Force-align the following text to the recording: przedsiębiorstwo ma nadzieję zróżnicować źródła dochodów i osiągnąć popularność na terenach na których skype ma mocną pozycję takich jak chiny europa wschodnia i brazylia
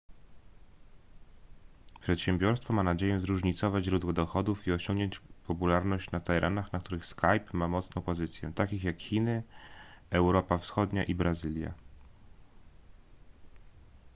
przedsiębiorstwo 2.01 2.73
ma 2.73 2.83
nadzieję 2.83 3.19
zróżnicować 3.19 3.85
źródła 3.85 4.13
dochodów 4.13 4.67
i 4.67 4.71
osiągnąć 4.71 5.21
popularność 5.47 6.11
na 6.11 6.19
terenach 6.19 6.73
na 6.73 6.79
których 6.79 7.05
skype 7.05 7.45
ma 7.53 7.67
mocną 7.67 8.01
pozycję 8.01 8.51
takich 8.53 8.83
jak 8.83 8.99
chiny 9.01 9.43
europa 10.11 10.57
wschodnia 10.57 11.03
i 11.03 11.15
brazylia 11.15 11.73